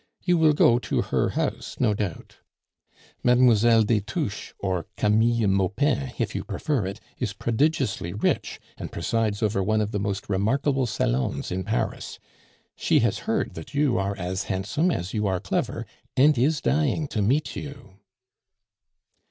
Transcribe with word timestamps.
You 0.23 0.39
will 0.39 0.53
go 0.53 0.79
to 0.79 1.03
her 1.03 1.29
house, 1.29 1.75
no 1.79 1.93
doubt. 1.93 2.37
Mlle. 3.23 3.83
de 3.83 3.99
Touches 3.99 4.51
(or 4.57 4.87
Camille 4.97 5.47
Maupin, 5.47 6.13
if 6.17 6.33
you 6.33 6.43
prefer 6.43 6.87
it) 6.87 6.99
is 7.19 7.33
prodigiously 7.33 8.11
rich, 8.11 8.59
and 8.79 8.91
presides 8.91 9.43
over 9.43 9.61
one 9.61 9.79
of 9.79 9.91
the 9.91 9.99
most 9.99 10.27
remarkable 10.27 10.87
salons 10.87 11.51
in 11.51 11.63
Paris. 11.63 12.17
She 12.75 13.01
has 13.01 13.19
heard 13.29 13.53
that 13.53 13.75
you 13.75 13.99
are 13.99 14.17
as 14.17 14.45
handsome 14.45 14.89
as 14.89 15.13
you 15.13 15.27
are 15.27 15.39
clever, 15.39 15.85
and 16.17 16.35
is 16.35 16.61
dying 16.61 17.07
to 17.09 17.21
meet 17.21 17.55
you." 17.55 17.99